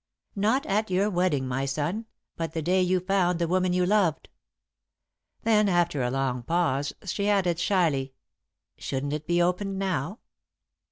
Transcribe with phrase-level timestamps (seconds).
[0.35, 4.29] "Not at your wedding, my son, but the day you found the woman you loved."
[5.43, 8.15] Then, after a long pause, she added, shyly:
[8.79, 10.17] "Shouldn't it be opened now?"